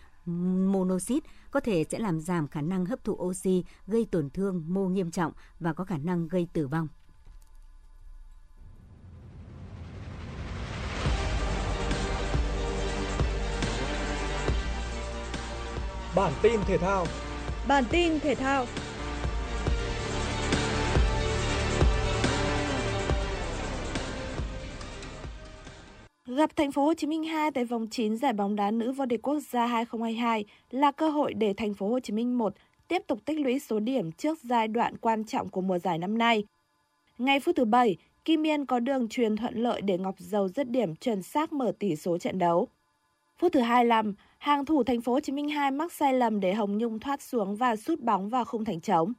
[0.73, 4.89] monoxit có thể sẽ làm giảm khả năng hấp thụ oxy, gây tổn thương mô
[4.89, 6.89] nghiêm trọng và có khả năng gây tử vong.
[16.17, 17.07] Bản tin thể thao
[17.69, 18.67] Bản tin thể thao
[26.27, 29.07] Gặp thành phố Hồ Chí Minh 2 tại vòng 9 giải bóng đá nữ vô
[29.07, 32.55] địch quốc gia 2022 là cơ hội để thành phố Hồ Chí Minh 1
[32.89, 36.19] tiếp tục tích lũy số điểm trước giai đoạn quan trọng của mùa giải năm
[36.19, 36.45] nay.
[37.19, 40.71] Ngay phút thứ 7, Kim Yên có đường truyền thuận lợi để Ngọc Dầu dứt
[40.71, 42.69] điểm chuẩn xác mở tỷ số trận đấu.
[43.39, 46.55] Phút thứ 25, hàng thủ thành phố Hồ Chí Minh 2 mắc sai lầm để
[46.55, 49.13] Hồng Nhung thoát xuống và sút bóng vào khung thành trống.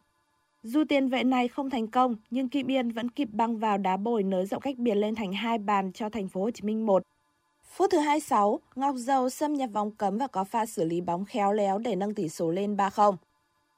[0.63, 3.97] Dù tiền vệ này không thành công, nhưng Kim Yên vẫn kịp băng vào đá
[3.97, 6.85] bồi nới rộng cách biệt lên thành hai bàn cho thành phố Hồ Chí Minh
[6.85, 7.03] 1.
[7.63, 11.25] Phút thứ 26, Ngọc Dầu xâm nhập vòng cấm và có pha xử lý bóng
[11.25, 13.15] khéo léo để nâng tỷ số lên 3-0.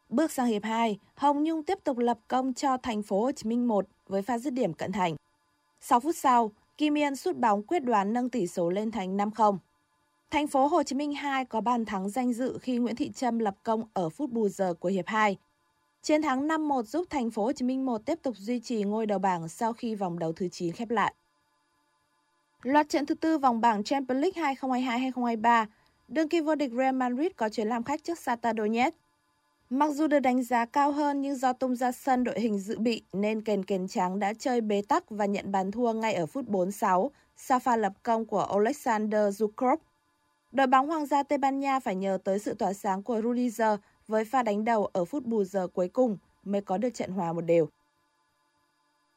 [0.10, 3.50] Bước sang hiệp 2, Hồng Nhung tiếp tục lập công cho thành phố Hồ Chí
[3.50, 5.16] Minh 1 với pha dứt điểm cận thành.
[5.82, 9.58] 6 phút sau, Kim Yên sút bóng quyết đoán nâng tỷ số lên thành 5-0.
[10.34, 13.40] Thành phố Hồ Chí Minh 2 có bàn thắng danh dự khi Nguyễn Thị Trâm
[13.40, 15.38] lập công ở phút bù giờ của hiệp 2.
[16.02, 19.06] Chiến thắng 5-1 giúp thành phố Hồ Chí Minh 1 tiếp tục duy trì ngôi
[19.06, 21.14] đầu bảng sau khi vòng đấu thứ 9 khép lại.
[22.64, 25.66] Loạt trận thứ tư vòng bảng Champions League 2022-2023,
[26.08, 28.98] đương kim vô địch Real Madrid có chuyến làm khách trước Shakhtar Donetsk.
[29.70, 32.80] Mặc dù được đánh giá cao hơn nhưng do tung ra sân đội hình dự
[32.80, 36.26] bị nên kèn kèn trắng đã chơi bế tắc và nhận bàn thua ngay ở
[36.26, 39.78] phút 46 sau pha lập công của Alexander Zukov.
[40.54, 43.80] Đội bóng Hoàng gia Tây Ban Nha phải nhờ tới sự tỏa sáng của Rudiger
[44.08, 47.34] với pha đánh đầu ở phút bù giờ cuối cùng mới có được trận hòa
[47.34, 47.70] một đều.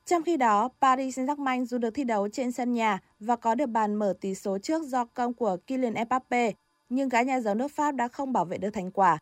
[0.05, 3.67] Trong khi đó, Paris Saint-Germain dù được thi đấu trên sân nhà và có được
[3.67, 6.53] bàn mở tỷ số trước do công của Kylian Mbappe,
[6.89, 9.19] nhưng gái nhà giàu nước Pháp đã không bảo vệ được thành quả.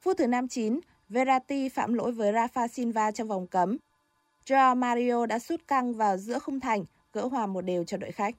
[0.00, 3.76] Phút thứ 59, Verratti phạm lỗi với Rafa Silva trong vòng cấm.
[4.46, 8.12] Joao Mario đã sút căng vào giữa khung thành, gỡ hòa một đều cho đội
[8.12, 8.34] khách.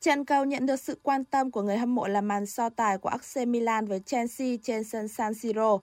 [0.00, 2.98] Trận cầu nhận được sự quan tâm của người hâm mộ là màn so tài
[2.98, 5.78] của AC Milan với Chelsea trên sân San Siro.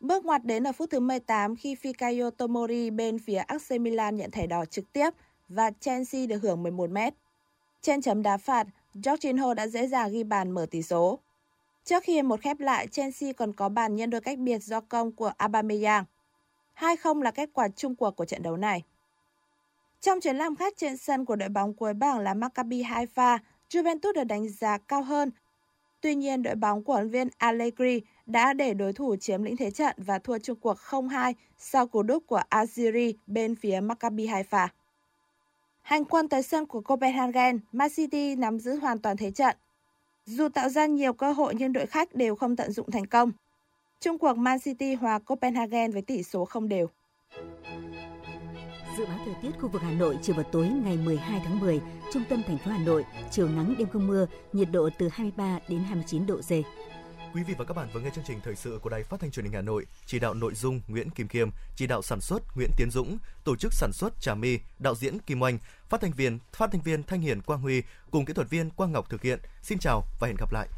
[0.00, 4.30] Bước ngoặt đến ở phút thứ 18 khi Fikayo Tomori bên phía AC Milan nhận
[4.30, 5.10] thẻ đỏ trực tiếp
[5.48, 7.14] và Chelsea được hưởng 11 mét.
[7.80, 11.18] Trên chấm đá phạt, Jorginho đã dễ dàng ghi bàn mở tỷ số.
[11.84, 15.12] Trước khi một khép lại, Chelsea còn có bàn nhân đôi cách biệt do công
[15.12, 16.04] của Aubameyang.
[16.76, 18.82] 2-0 là kết quả chung cuộc của trận đấu này.
[20.00, 23.38] Trong chuyến làm khách trên sân của đội bóng cuối bảng là Maccabi Haifa,
[23.70, 25.30] Juventus được đánh giá cao hơn.
[26.00, 29.70] Tuy nhiên, đội bóng của huấn viên Allegri đã để đối thủ chiếm lĩnh thế
[29.70, 34.68] trận và thua chung cuộc 0-2 sau cú đúp của Aziri bên phía Maccabi Haifa.
[35.82, 39.56] Hành quân tới sân của Copenhagen, Man City nắm giữ hoàn toàn thế trận.
[40.26, 43.32] Dù tạo ra nhiều cơ hội nhưng đội khách đều không tận dụng thành công.
[44.00, 46.88] Trung cuộc Man City hòa Copenhagen với tỷ số không đều.
[48.98, 51.80] Dự báo thời tiết khu vực Hà Nội chiều và tối ngày 12 tháng 10,
[52.12, 55.58] trung tâm thành phố Hà Nội, chiều nắng đêm không mưa, nhiệt độ từ 23
[55.68, 56.50] đến 29 độ C.
[57.34, 59.30] Quý vị và các bạn vừa nghe chương trình thời sự của Đài Phát thanh
[59.30, 62.42] Truyền hình Hà Nội, chỉ đạo nội dung Nguyễn Kim Kiêm chỉ đạo sản xuất
[62.56, 65.58] Nguyễn Tiến Dũng, tổ chức sản xuất Trà My, đạo diễn Kim Oanh,
[65.88, 68.92] phát thanh viên phát thanh viên Thanh Hiền Quang Huy cùng kỹ thuật viên Quang
[68.92, 69.38] Ngọc thực hiện.
[69.62, 70.68] Xin chào và hẹn gặp lại.